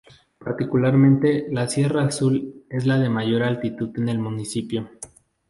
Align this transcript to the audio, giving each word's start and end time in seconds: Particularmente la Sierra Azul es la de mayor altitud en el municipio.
Particularmente 0.39 1.45
la 1.51 1.67
Sierra 1.67 2.01
Azul 2.05 2.63
es 2.71 2.87
la 2.87 2.97
de 2.97 3.09
mayor 3.09 3.43
altitud 3.43 3.91
en 3.99 4.09
el 4.09 4.17
municipio. 4.17 4.89